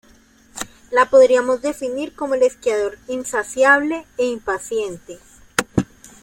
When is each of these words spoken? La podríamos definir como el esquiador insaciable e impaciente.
La 0.89 1.11
podríamos 1.11 1.61
definir 1.61 2.15
como 2.15 2.33
el 2.33 2.41
esquiador 2.41 2.97
insaciable 3.07 4.07
e 4.17 4.25
impaciente. 4.25 5.19